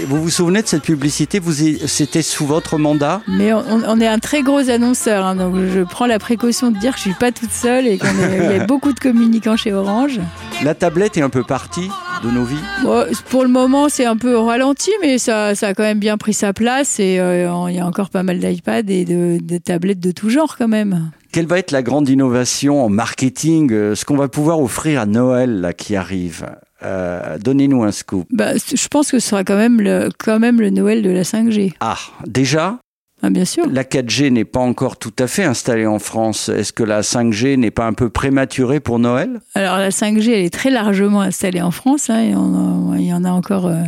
et 0.00 0.04
vous 0.06 0.22
vous 0.22 0.30
souvenez 0.30 0.62
de 0.62 0.66
cette 0.68 0.82
publicité? 0.82 1.38
Vous 1.38 1.52
C'était 1.86 2.22
sous 2.22 2.46
votre 2.46 2.78
mandat? 2.78 3.20
Mais 3.28 3.52
on, 3.52 3.64
on 3.86 4.00
est 4.00 4.06
un 4.06 4.18
très 4.18 4.42
gros 4.42 4.68
annonceur, 4.70 5.24
hein, 5.24 5.36
donc 5.36 5.54
je 5.74 5.80
prends 5.82 6.06
la 6.06 6.18
précaution 6.18 6.70
de 6.70 6.78
dire 6.78 6.92
que 6.92 6.98
je 6.98 7.02
suis 7.02 7.14
pas 7.14 7.32
toute 7.32 7.52
seule 7.52 7.86
et 7.86 7.98
qu'il 7.98 8.08
y 8.56 8.60
a 8.60 8.64
beaucoup 8.66 8.92
de 8.92 9.00
communicants 9.00 9.56
chez 9.56 9.72
Orange. 9.72 10.20
La 10.62 10.74
tablette 10.74 11.16
est 11.16 11.22
un 11.22 11.28
peu 11.30 11.44
partie 11.44 11.90
de 12.22 12.30
nos 12.30 12.44
vies. 12.44 12.56
Bon, 12.82 13.04
pour 13.28 13.42
le 13.42 13.48
moment, 13.48 13.88
c'est 13.88 14.04
un 14.04 14.16
peu 14.16 14.34
au 14.34 14.44
ralenti, 14.44 14.90
mais 15.00 15.18
ça, 15.18 15.54
ça 15.54 15.68
a 15.68 15.74
quand 15.74 15.82
même 15.82 15.98
bien 15.98 16.16
pris 16.16 16.34
sa 16.34 16.52
place 16.52 16.98
et 17.00 17.18
euh, 17.20 17.48
il 17.68 17.76
y 17.76 17.78
a 17.78 17.86
encore 17.86 18.10
pas 18.10 18.22
mal 18.22 18.38
d'iPads 18.38 18.88
et 18.88 19.04
de, 19.04 19.38
de 19.40 19.58
tablettes 19.58 20.00
de 20.00 20.10
tout 20.12 20.30
genre 20.30 20.56
quand 20.56 20.68
même. 20.68 21.10
Quelle 21.32 21.46
va 21.46 21.58
être 21.58 21.70
la 21.72 21.82
grande 21.82 22.08
innovation 22.08 22.84
en 22.84 22.88
marketing, 22.88 23.72
euh, 23.72 23.94
ce 23.94 24.04
qu'on 24.04 24.16
va 24.16 24.28
pouvoir 24.28 24.60
offrir 24.60 25.00
à 25.00 25.06
Noël 25.06 25.60
là, 25.60 25.72
qui 25.72 25.94
arrive? 25.94 26.46
Euh, 26.82 27.38
Donnez-nous 27.38 27.82
un 27.82 27.92
scoop. 27.92 28.26
Bah, 28.30 28.52
je 28.56 28.88
pense 28.88 29.10
que 29.10 29.18
ce 29.18 29.28
sera 29.28 29.44
quand 29.44 29.56
même 29.56 29.80
le, 29.80 30.08
quand 30.18 30.38
même 30.38 30.60
le 30.60 30.70
Noël 30.70 31.02
de 31.02 31.10
la 31.10 31.22
5G. 31.22 31.74
Ah, 31.80 31.98
déjà, 32.26 32.78
Ah, 33.22 33.30
bien 33.30 33.44
sûr. 33.44 33.66
la 33.68 33.82
4G 33.84 34.30
n'est 34.30 34.44
pas 34.44 34.60
encore 34.60 34.96
tout 34.96 35.12
à 35.18 35.26
fait 35.26 35.42
installée 35.44 35.86
en 35.86 35.98
France. 35.98 36.48
Est-ce 36.48 36.72
que 36.72 36.84
la 36.84 37.02
5G 37.02 37.56
n'est 37.56 37.72
pas 37.72 37.86
un 37.86 37.92
peu 37.92 38.10
prématurée 38.10 38.78
pour 38.80 38.98
Noël? 39.00 39.40
Alors 39.54 39.78
la 39.78 39.90
5G, 39.90 40.30
elle 40.32 40.44
est 40.44 40.50
très 40.54 40.70
largement 40.70 41.20
installée 41.22 41.60
en 41.62 41.70
France. 41.72 42.10
hein, 42.10 42.20
et 42.20 42.34
on 42.36 42.54
en- 42.54 42.94
il 42.94 43.06
y 43.06 43.12
en 43.12 43.24
a 43.24 43.30
encore, 43.30 43.66
euh, 43.66 43.82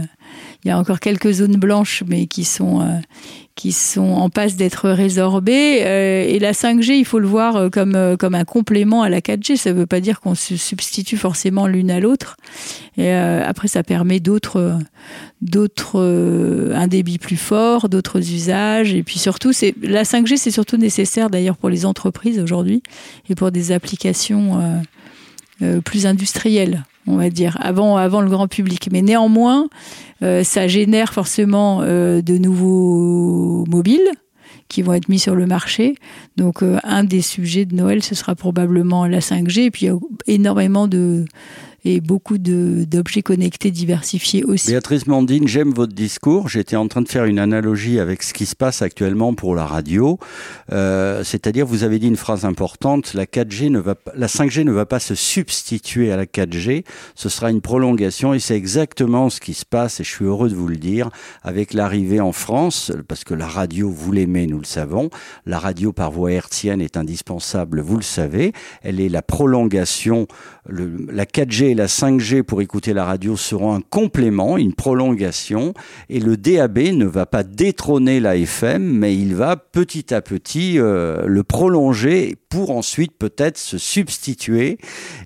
il 0.64 0.69
y 0.69 0.71
a 0.71 0.79
encore 0.79 1.00
quelques 1.00 1.33
zones 1.33 1.57
blanches, 1.57 2.05
mais 2.07 2.26
qui 2.26 2.45
sont 2.45 2.83
euh, 2.83 2.99
qui 3.55 3.73
sont 3.73 4.02
en 4.02 4.29
passe 4.29 4.57
d'être 4.57 4.90
résorbées. 4.90 5.81
Euh, 5.83 6.25
et 6.26 6.38
la 6.38 6.52
5G, 6.52 6.93
il 6.93 7.05
faut 7.07 7.19
le 7.19 7.26
voir 7.26 7.57
euh, 7.57 7.69
comme 7.71 8.17
comme 8.19 8.35
un 8.35 8.45
complément 8.45 9.02
à 9.02 9.09
la 9.09 9.21
4G. 9.21 9.57
Ça 9.57 9.73
ne 9.73 9.79
veut 9.79 9.87
pas 9.87 10.00
dire 10.00 10.21
qu'on 10.21 10.35
se 10.35 10.57
substitue 10.57 11.17
forcément 11.17 11.67
l'une 11.67 11.90
à 11.90 11.99
l'autre. 11.99 12.37
Et 12.99 13.11
après, 13.12 13.69
ça 13.69 13.83
permet 13.83 14.21
d'autres 14.21 14.79
d'autres 15.40 16.73
un 16.75 16.87
débit 16.87 17.19
plus 17.19 17.38
fort, 17.38 17.88
d'autres 17.88 18.19
usages. 18.19 18.93
Et 18.93 19.02
puis 19.02 19.19
surtout, 19.19 19.52
c'est 19.55 19.75
la 19.81 20.02
5G, 20.02 20.37
c'est 20.37 20.50
surtout 20.50 20.76
nécessaire 20.76 21.31
d'ailleurs 21.31 21.57
pour 21.57 21.71
les 21.71 21.87
entreprises 21.87 22.38
aujourd'hui 22.38 22.83
et 23.31 23.35
pour 23.35 23.50
des 23.50 23.73
applications. 23.73 24.83
plus 25.85 26.07
industrielle, 26.07 26.85
on 27.07 27.16
va 27.16 27.30
dire, 27.30 27.57
avant, 27.61 27.99
le 27.99 28.30
grand 28.30 28.49
public. 28.49 28.88
Mais 28.92 29.02
néanmoins, 29.02 29.69
euh, 30.23 30.45
ça 30.45 30.69
génère 30.69 31.12
forcément 31.12 31.80
euh, 31.83 32.23
de 32.23 32.38
nouveaux 32.38 33.64
mobiles 33.69 34.11
qui 34.69 34.83
vont 34.83 34.92
être 34.92 35.09
mis 35.09 35.19
sur 35.19 35.35
le 35.35 35.47
marché. 35.47 35.97
Donc, 36.37 36.62
euh, 36.62 36.78
un 36.85 37.04
des 37.04 37.23
sujets 37.23 37.64
de 37.64 37.75
Noël, 37.75 38.02
ce 38.02 38.14
sera 38.14 38.35
probablement 38.35 39.07
la 39.07 39.21
5G. 39.21 39.64
Et 39.64 39.71
puis, 39.71 39.87
il 39.87 39.88
y 39.88 39.92
a 39.92 39.99
énormément 40.26 40.87
de 40.87 41.25
et 41.84 42.00
beaucoup 42.00 42.38
d'objets 42.38 43.22
connectés 43.22 43.70
diversifiés 43.70 44.44
aussi. 44.44 44.70
Béatrice 44.70 45.06
Mandine, 45.06 45.49
j'aime 45.49 45.72
votre 45.72 45.92
discours. 45.92 46.49
J'étais 46.49 46.76
en 46.76 46.88
train 46.88 47.02
de 47.02 47.08
faire 47.08 47.25
une 47.25 47.38
analogie 47.38 47.99
avec 47.99 48.22
ce 48.22 48.34
qui 48.34 48.46
se 48.46 48.56
passe 48.56 48.82
actuellement 48.82 49.34
pour 49.34 49.54
la 49.54 49.66
radio. 49.66 50.18
Euh, 50.72 51.25
C'est-à-dire, 51.25 51.66
vous 51.66 51.84
avez 51.84 51.99
dit 51.99 52.08
une 52.08 52.16
phrase 52.16 52.44
importante, 52.44 53.14
la 53.14 53.25
4G 53.25 53.70
ne 53.70 53.78
va 53.78 53.94
pas, 53.94 54.12
la 54.14 54.26
5G 54.26 54.64
ne 54.64 54.72
va 54.72 54.87
pas 54.87 55.00
se 55.00 55.14
substituer 55.14 56.12
à 56.12 56.16
la 56.16 56.26
4G. 56.26 56.84
Ce 57.14 57.28
sera 57.28 57.50
une 57.50 57.60
prolongation 57.60 58.34
et 58.34 58.38
c'est 58.38 58.56
exactement 58.56 59.30
ce 59.30 59.40
qui 59.40 59.54
se 59.54 59.64
passe 59.64 60.00
et 60.00 60.04
je 60.04 60.10
suis 60.10 60.25
heureux 60.25 60.49
de 60.49 60.54
vous 60.54 60.68
le 60.68 60.76
dire 60.76 61.10
avec 61.42 61.75
l'arrivée 61.75 62.20
en 62.20 62.32
France, 62.32 62.92
parce 63.08 63.25
que 63.25 63.34
la 63.34 63.46
radio, 63.46 63.90
vous 63.90 64.12
l'aimez, 64.12 64.46
nous 64.46 64.58
le 64.58 64.64
savons. 64.64 65.10
La 65.46 65.58
radio 65.58 65.92
par 65.92 66.10
voie 66.10 66.32
hertzienne 66.32 66.80
est 66.80 66.96
indispensable, 66.96 67.80
vous 67.80 67.96
le 67.96 68.02
savez. 68.02 68.52
Elle 68.82 69.00
est 69.00 69.08
la 69.08 69.22
prolongation, 69.22 70.26
la 70.68 71.25
4G 71.25 71.70
la 71.75 71.87
5G 71.87 72.43
pour 72.43 72.62
écouter 72.62 72.93
la 72.93 73.05
radio 73.05 73.37
seront 73.37 73.75
un 73.75 73.81
complément, 73.81 74.57
une 74.57 74.75
prolongation, 74.75 75.75
et 76.09 76.21
le 76.21 76.37
DAB 76.37 76.79
ne 76.79 77.05
va 77.05 77.27
pas 77.27 77.43
détrôner 77.43 78.21
la 78.21 78.37
FM, 78.37 78.83
mais 78.83 79.15
il 79.17 79.35
va 79.35 79.57
petit 79.57 80.12
à 80.15 80.21
petit 80.21 80.79
euh, 80.79 81.25
le 81.27 81.43
prolonger 81.43 82.37
pour 82.49 82.71
ensuite 82.71 83.12
peut-être 83.17 83.59
se 83.59 83.79
substituer. 83.79 84.79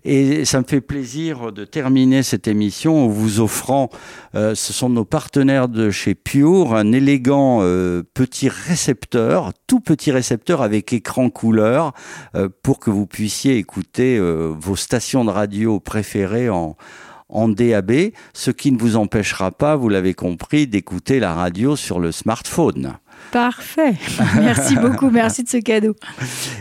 Et 0.05 0.45
ça 0.45 0.61
me 0.61 0.65
fait 0.65 0.81
plaisir 0.81 1.53
de 1.53 1.65
terminer 1.65 2.23
cette 2.23 2.49
émission 2.49 3.05
en 3.05 3.09
vous 3.09 3.41
offrant, 3.41 3.89
euh, 4.35 4.55
ce 4.55 4.73
sont 4.73 4.91
nos 4.91 5.05
partenaires 5.05 5.69
de 5.69 5.91
chez 5.91 6.15
Pure, 6.15 6.75
un 6.75 6.93
élégant 6.93 7.61
euh, 7.63 8.03
petit 8.15 8.49
récepteur, 8.49 9.53
tout 9.67 9.81
petit 9.81 10.11
récepteur 10.11 10.61
avec 10.63 10.93
écran 10.93 11.31
couleur, 11.31 11.93
pour 12.63 12.79
que 12.79 12.91
vous 12.91 13.07
puissiez 13.07 13.57
écouter 13.57 14.19
vos 14.21 14.77
stations 14.77 15.25
de 15.25 15.31
radio 15.31 15.81
préférées 15.81 16.34
en, 16.49 16.77
en 17.29 17.49
DAB, 17.49 17.93
ce 18.33 18.51
qui 18.51 18.73
ne 18.73 18.79
vous 18.79 18.97
empêchera 18.97 19.51
pas, 19.51 19.77
vous 19.77 19.89
l'avez 19.89 20.15
compris, 20.15 20.67
d'écouter 20.67 21.21
la 21.21 21.35
radio 21.35 21.77
sur 21.77 21.99
le 21.99 22.13
smartphone. 22.13 22.95
Parfait. 23.33 23.95
Merci 24.37 24.77
beaucoup. 24.77 25.11
Merci 25.11 25.43
de 25.43 25.49
ce 25.49 25.57
cadeau. 25.57 25.95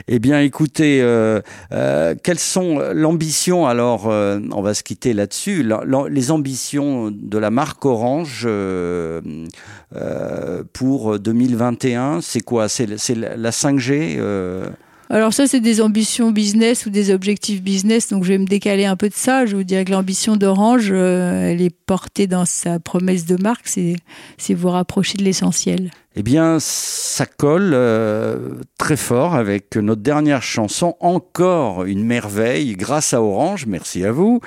Eh 0.08 0.20
bien, 0.20 0.40
écoutez, 0.42 1.02
euh, 1.02 1.42
euh, 1.72 2.16
quelles 2.24 2.40
sont 2.40 2.80
l'ambition 2.94 3.68
Alors, 3.68 4.10
euh, 4.10 4.40
on 4.52 4.62
va 4.62 4.74
se 4.74 4.84
quitter 4.84 5.14
là-dessus. 5.14 5.68
Les 6.10 6.32
ambitions 6.32 7.12
de 7.12 7.38
la 7.38 7.52
marque 7.52 7.86
Orange 7.86 8.48
pour 10.74 11.20
2021, 11.20 12.22
c'est 12.22 12.42
quoi? 12.42 12.68
C'est 12.70 12.88
la 12.88 13.36
la 13.36 13.52
5G 13.52 14.16
euh, 14.18 14.68
Alors 15.10 15.34
ça, 15.34 15.48
c'est 15.48 15.60
des 15.60 15.82
ambitions 15.82 16.32
business 16.32 16.86
ou 16.86 16.90
des 16.90 17.14
objectifs 17.14 17.62
business. 17.62 18.10
Donc 18.10 18.24
je 18.24 18.30
vais 18.30 18.38
me 18.38 18.46
décaler 18.46 18.86
un 18.86 18.96
peu 18.96 19.10
de 19.10 19.14
ça. 19.14 19.46
Je 19.46 19.56
vous 19.56 19.64
dirais 19.64 19.86
que 19.86 19.92
l'ambition 19.92 20.36
d'Orange, 20.36 20.90
euh, 20.92 21.52
elle 21.52 21.62
est 21.62 21.76
portée 21.86 22.28
dans 22.28 22.46
sa 22.46 22.80
promesse 22.80 23.26
de 23.26 23.42
marque, 23.42 23.68
c'est 23.68 24.54
vous 24.54 24.70
rapprocher 24.70 25.18
de 25.18 25.24
l'essentiel. 25.24 25.92
Eh 26.16 26.24
bien, 26.24 26.58
ça 26.60 27.26
colle 27.26 27.72
euh, 27.74 28.62
très 28.78 28.98
fort 28.98 29.34
avec 29.34 29.76
notre 29.76 30.02
dernière 30.02 30.44
chanson, 30.44 30.96
encore 31.00 31.86
une 31.86 32.04
merveille, 32.04 32.76
grâce 32.76 33.14
à 33.14 33.22
Orange, 33.22 33.66
merci 33.66 34.06
à 34.06 34.12
vous. 34.12 34.40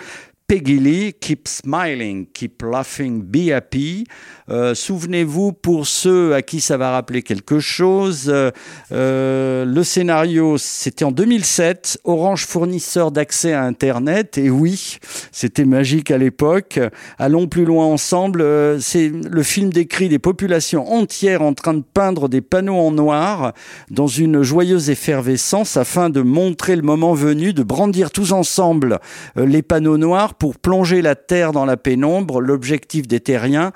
Peggy 0.46 0.78
Lee, 0.78 1.12
Keep 1.12 1.48
Smiling, 1.48 2.26
Keep 2.32 2.62
Laughing, 2.62 3.20
Be 3.20 3.50
Happy. 3.50 4.06
Euh, 4.48 4.74
Souvenez-vous, 4.74 5.52
pour 5.52 5.88
ceux 5.88 6.34
à 6.34 6.42
qui 6.42 6.60
ça 6.60 6.76
va 6.76 6.92
rappeler 6.92 7.22
quelque 7.22 7.58
chose, 7.58 8.26
euh, 8.28 8.52
euh, 8.92 9.64
le 9.64 9.82
scénario, 9.82 10.56
c'était 10.58 11.04
en 11.04 11.10
2007, 11.10 12.00
Orange 12.04 12.46
fournisseur 12.46 13.10
d'accès 13.10 13.52
à 13.52 13.64
Internet, 13.64 14.38
et 14.38 14.48
oui, 14.48 14.98
c'était 15.32 15.64
magique 15.64 16.12
à 16.12 16.18
l'époque. 16.18 16.78
Allons 17.18 17.48
plus 17.48 17.64
loin 17.64 17.86
ensemble, 17.86 18.40
euh, 18.40 18.78
c'est 18.78 19.08
le 19.08 19.42
film 19.42 19.72
décrit 19.72 20.08
des 20.08 20.20
populations 20.20 20.92
entières 20.92 21.42
en 21.42 21.52
train 21.52 21.74
de 21.74 21.82
peindre 21.82 22.28
des 22.28 22.40
panneaux 22.40 22.76
en 22.76 22.92
noir 22.92 23.52
dans 23.90 24.06
une 24.06 24.42
joyeuse 24.42 24.90
effervescence 24.90 25.76
afin 25.76 26.08
de 26.08 26.20
montrer 26.20 26.76
le 26.76 26.82
moment 26.82 27.14
venu 27.14 27.52
de 27.52 27.64
brandir 27.64 28.12
tous 28.12 28.32
ensemble 28.32 29.00
les 29.36 29.62
panneaux 29.62 29.98
noirs 29.98 30.34
pour 30.34 30.56
plonger 30.56 31.02
la 31.02 31.14
Terre 31.14 31.52
dans 31.52 31.64
la 31.64 31.76
pénombre. 31.76 32.40
L'objectif 32.40 33.08
des 33.08 33.20
terriens, 33.20 33.72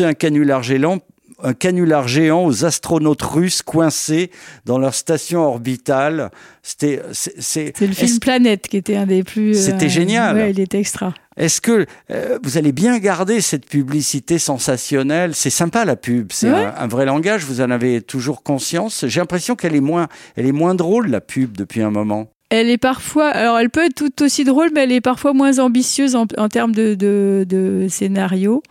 un 0.00 0.14
canular 0.14 0.62
géant 0.62 0.98
un 1.44 1.54
canular 1.54 2.06
géant 2.06 2.44
aux 2.46 2.64
astronautes 2.64 3.22
russes 3.22 3.62
coincés 3.62 4.30
dans 4.64 4.78
leur 4.78 4.94
station 4.94 5.40
orbitale. 5.40 6.30
C'était, 6.62 7.02
c'est, 7.12 7.72
le 7.80 7.88
film 7.88 8.20
Planète 8.20 8.68
qui 8.68 8.76
était 8.76 8.94
un 8.94 9.06
des 9.06 9.24
plus. 9.24 9.50
euh, 9.50 9.60
C'était 9.60 9.88
génial. 9.88 10.36
Ouais, 10.36 10.50
il 10.52 10.60
était 10.60 10.78
extra. 10.78 11.12
est-ce 11.36 11.60
que 11.60 11.86
euh, 12.12 12.38
vous 12.44 12.58
allez 12.58 12.70
bien 12.70 12.96
garder 13.00 13.40
cette 13.40 13.66
publicité 13.66 14.38
sensationnelle? 14.38 15.34
C'est 15.34 15.50
sympa 15.50 15.84
la 15.84 15.96
pub, 15.96 16.30
c'est 16.32 16.48
Ouais. 16.48 16.64
un, 16.64 16.74
un 16.78 16.86
vrai 16.86 17.06
langage. 17.06 17.44
Vous 17.44 17.60
en 17.60 17.72
avez 17.72 18.02
toujours 18.02 18.44
conscience. 18.44 19.04
J'ai 19.08 19.18
l'impression 19.18 19.56
qu'elle 19.56 19.74
est 19.74 19.80
moins, 19.80 20.06
elle 20.36 20.46
est 20.46 20.52
moins 20.52 20.76
drôle 20.76 21.08
la 21.08 21.20
pub 21.20 21.56
depuis 21.56 21.82
un 21.82 21.90
moment. 21.90 22.30
Elle 22.50 22.70
est 22.70 22.78
parfois, 22.78 23.28
alors 23.30 23.58
elle 23.58 23.70
peut 23.70 23.84
être 23.86 23.94
tout 23.96 24.22
aussi 24.22 24.44
drôle, 24.44 24.70
mais 24.74 24.82
elle 24.84 24.92
est 24.92 25.00
parfois 25.00 25.32
moins 25.32 25.58
ambitieuse 25.58 26.14
en, 26.14 26.26
en 26.38 26.48
termes 26.48 26.72
de, 26.72 26.94
de, 26.94 27.44
de 27.48 27.86
scénario. 27.88 28.62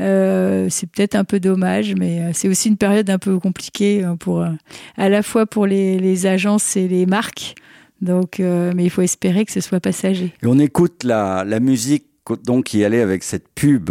Euh, 0.00 0.66
c'est 0.70 0.88
peut-être 0.90 1.14
un 1.14 1.24
peu 1.24 1.40
dommage, 1.40 1.94
mais 1.96 2.20
euh, 2.20 2.30
c'est 2.32 2.48
aussi 2.48 2.68
une 2.68 2.76
période 2.76 3.08
un 3.10 3.18
peu 3.18 3.38
compliquée 3.38 4.04
euh, 4.04 4.16
pour 4.16 4.42
euh, 4.42 4.48
à 4.96 5.08
la 5.08 5.22
fois 5.22 5.46
pour 5.46 5.66
les, 5.66 6.26
agences 6.26 6.76
et 6.76 6.88
les 6.88 7.06
marques. 7.06 7.54
Donc, 8.00 8.38
mais 8.38 8.84
il 8.84 8.90
faut 8.90 9.02
espérer 9.02 9.44
que 9.44 9.52
ce 9.52 9.60
soit 9.60 9.80
passager. 9.80 10.32
On 10.42 10.58
écoute 10.58 11.04
la, 11.04 11.44
musique 11.60 12.06
donc 12.44 12.64
qui 12.66 12.84
allait 12.84 13.00
avec 13.00 13.22
cette 13.22 13.48
pub 13.54 13.90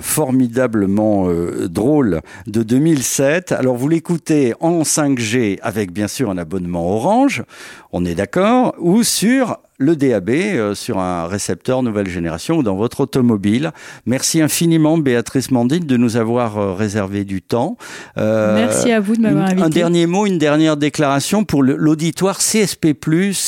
formidablement 0.00 1.28
drôle 1.66 2.20
de 2.46 2.62
2007. 2.62 3.52
Alors 3.52 3.76
vous 3.76 3.88
l'écoutez 3.88 4.54
en 4.60 4.82
5G 4.82 5.58
avec 5.62 5.92
bien 5.92 6.08
sûr 6.08 6.30
un 6.30 6.38
abonnement 6.38 6.86
Orange, 6.86 7.44
on 7.92 8.04
est 8.04 8.14
d'accord, 8.14 8.74
ou 8.78 9.02
sur 9.02 9.58
le 9.78 9.96
DAB 9.96 10.30
euh, 10.30 10.74
sur 10.74 10.98
un 10.98 11.26
récepteur 11.26 11.82
nouvelle 11.82 12.08
génération 12.08 12.58
ou 12.58 12.62
dans 12.62 12.76
votre 12.76 13.00
automobile. 13.00 13.72
Merci 14.06 14.40
infiniment 14.40 14.98
Béatrice 14.98 15.50
Mandine 15.50 15.84
de 15.84 15.96
nous 15.96 16.16
avoir 16.16 16.58
euh, 16.58 16.72
réservé 16.74 17.24
du 17.24 17.42
temps. 17.42 17.76
Euh, 18.18 18.54
Merci 18.54 18.92
à 18.92 19.00
vous 19.00 19.16
de 19.16 19.22
m'avoir 19.22 19.46
invité. 19.46 19.62
Un 19.62 19.68
dernier 19.68 20.06
mot, 20.06 20.26
une 20.26 20.38
dernière 20.38 20.76
déclaration 20.76 21.44
pour 21.44 21.62
l'auditoire 21.62 22.38
CSP+, 22.38 22.94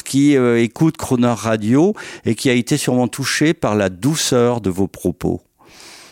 qui 0.04 0.36
euh, 0.36 0.60
écoute 0.60 0.96
Croner 0.96 1.34
Radio 1.36 1.94
et 2.24 2.34
qui 2.34 2.50
a 2.50 2.52
été 2.52 2.76
sûrement 2.76 3.08
touché 3.08 3.54
par 3.54 3.74
la 3.74 3.88
douceur 3.88 4.60
de 4.60 4.70
vos 4.70 4.86
propos. 4.86 5.40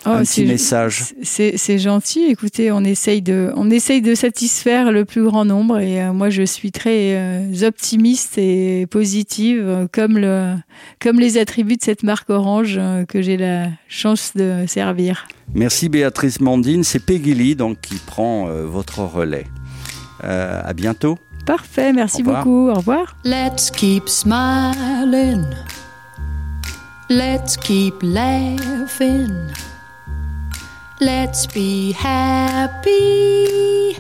Oh, 0.07 0.11
un 0.11 0.25
c'est- 0.25 0.43
petit 0.43 0.49
message. 0.53 1.15
C'est 1.23 1.79
gentil. 1.79 2.25
Écoutez, 2.25 2.71
on 2.71 2.85
essaye 2.85 3.23
de, 3.23 3.53
on 3.57 3.71
essaye 3.71 4.01
de 4.03 4.15
satisfaire 4.15 4.93
le 4.93 5.05
plus 5.05 5.25
grand 5.25 5.45
nombre. 5.45 5.79
Et 5.81 6.01
euh, 6.03 6.13
moi, 6.13 6.31
je 6.31 6.43
suis 6.43 6.71
très 6.71 7.17
euh, 7.17 7.67
optimiste 7.67 8.39
et 8.39 8.87
positive, 8.87 9.65
euh, 9.67 9.87
comme 9.91 10.17
le, 10.19 10.55
comme 11.01 11.19
les 11.19 11.39
attributs 11.39 11.77
de 11.77 11.83
cette 11.83 12.03
marque 12.05 12.31
Orange 12.31 12.77
euh, 12.79 13.05
que 13.05 13.21
j'ai 13.21 13.37
la 13.37 13.69
chance 13.89 14.33
de 14.37 14.65
servir. 14.67 15.27
Merci 15.55 15.89
Béatrice 15.89 16.41
Mandine, 16.41 16.85
c'est 16.85 16.99
Peggy 17.01 17.35
Lee 17.35 17.55
donc, 17.57 17.81
qui 17.81 17.97
prend 17.97 18.49
euh, 18.49 18.65
votre 18.67 19.01
relais. 19.01 19.47
Euh, 20.25 20.61
à 20.65 20.73
bientôt. 20.73 21.19
Parfait. 21.47 21.93
Merci 21.93 22.23
Au 22.23 22.27
revoir. 22.27 22.45
beaucoup. 22.45 22.71
Au 22.71 22.75
revoir. 22.75 23.17
Let's 23.25 23.71
keep 23.71 24.09
smiling. 24.09 25.45
Let's 27.09 27.57
keep 27.57 27.95
laughing. 28.03 29.31
Let's 31.01 31.47
be 31.47 31.93
happy. 31.93 33.93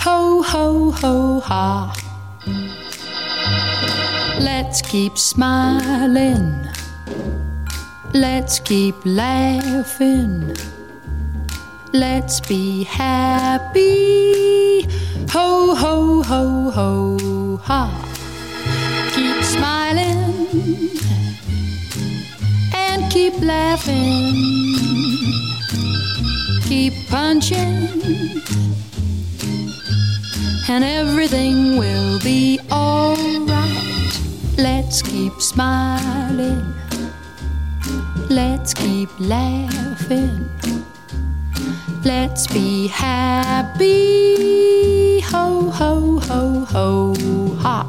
Ho, 0.00 0.42
ho, 0.42 0.90
ho, 0.90 1.38
ha. 1.38 1.94
Let's 4.40 4.82
keep 4.82 5.16
smiling. 5.16 6.52
Let's 8.12 8.58
keep 8.58 8.96
laughing. 9.04 10.56
Let's 11.92 12.40
be 12.40 12.82
happy. 12.82 14.88
Ho, 15.30 15.76
ho, 15.76 16.22
ho, 16.24 16.70
ho, 16.70 17.60
ha. 17.62 17.86
Keep 19.14 19.44
smiling 19.44 20.48
and 22.74 23.12
keep 23.12 23.40
laughing. 23.40 24.50
Keep 26.70 26.94
punching, 27.08 27.88
and 30.68 30.84
everything 30.84 31.76
will 31.76 32.20
be 32.20 32.60
alright. 32.70 34.20
Let's 34.56 35.02
keep 35.02 35.32
smiling. 35.40 36.62
Let's 38.28 38.72
keep 38.72 39.08
laughing. 39.18 40.48
Let's 42.04 42.46
be 42.46 42.86
happy. 42.86 43.88
Ho, 45.22 45.70
ho, 45.70 46.20
ho, 46.20 46.64
ho, 46.66 47.14
ha. 47.58 47.82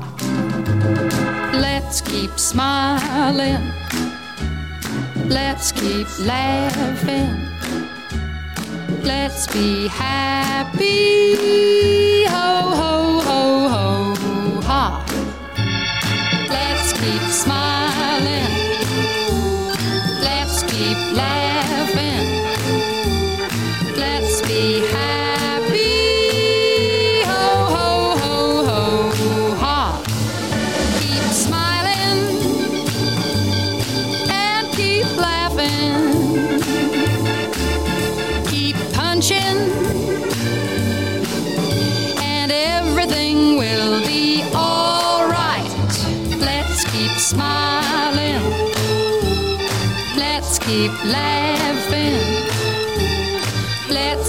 Let's 1.54 2.02
keep 2.02 2.40
smiling. 2.40 3.62
Let's 5.30 5.72
keep 5.72 6.08
laughing. 6.26 7.51
Let's 9.04 9.48
be 9.48 9.88
happy. 9.88 10.86
Ho, 12.28 12.72
ho, 12.80 13.20
ho, 13.28 13.42
ho, 13.74 14.62
ha. 14.62 15.06
Let's 16.50 16.94
keep 16.94 17.22
smiling. 17.32 18.52
Let's 20.22 20.64
keep 20.64 20.98
laughing. 21.16 22.28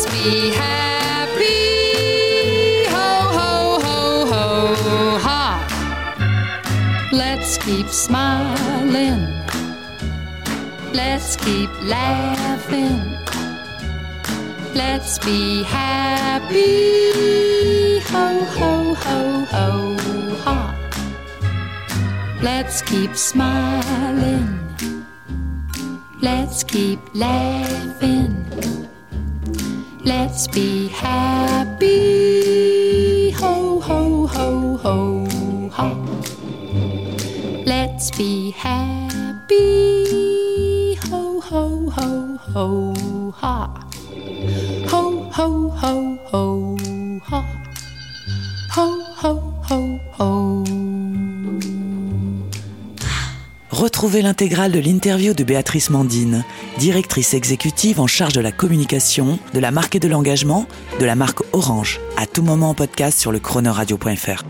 Let's 0.02 0.24
be 0.24 0.50
happy. 0.50 1.62
Ho, 2.90 3.10
ho, 3.38 3.52
ho, 3.84 4.74
ho, 4.74 5.18
ha. 5.18 5.42
Let's 7.12 7.56
keep 7.58 7.86
smiling. 7.86 9.28
Let's 10.92 11.36
keep 11.36 11.70
laughing. 11.84 12.98
Let's 14.74 15.20
be 15.20 15.62
happy. 15.62 16.60
Ho, 18.10 18.26
ho, 18.58 18.94
ho, 19.04 19.44
ho, 19.54 19.96
ha. 20.42 20.58
Let's 22.42 22.82
keep 22.82 23.14
smiling. 23.14 24.58
Let's 26.20 26.64
keep 26.64 26.98
laughing. 27.14 28.71
Let's 30.04 30.48
be 30.48 30.88
happy. 30.88 31.90
Ho, 33.30 33.78
ho, 33.80 34.26
ho, 34.26 34.76
ho, 34.76 35.26
ha. 35.70 35.94
Let's 37.64 38.10
be 38.10 38.50
happy. 38.50 39.64
Ho, 41.08 41.40
ho, 41.40 41.88
ho, 41.90 42.36
ho, 42.36 43.30
ha. 43.36 43.86
Ho, 44.90 45.02
ho, 45.30 45.70
ho, 45.70 46.18
ho, 46.30 46.61
Retrouvez 54.02 54.22
l'intégrale 54.22 54.72
de 54.72 54.80
l'interview 54.80 55.32
de 55.32 55.44
Béatrice 55.44 55.88
Mandine, 55.88 56.44
directrice 56.76 57.34
exécutive 57.34 58.00
en 58.00 58.08
charge 58.08 58.32
de 58.32 58.40
la 58.40 58.50
communication, 58.50 59.38
de 59.54 59.60
la 59.60 59.70
marque 59.70 59.94
et 59.94 60.00
de 60.00 60.08
l'engagement 60.08 60.66
de 60.98 61.04
la 61.04 61.14
marque 61.14 61.38
Orange, 61.52 62.00
à 62.16 62.26
tout 62.26 62.42
moment 62.42 62.70
en 62.70 62.74
podcast 62.74 63.20
sur 63.20 63.30
le 63.30 63.38
chronoradio.fr. 63.38 64.42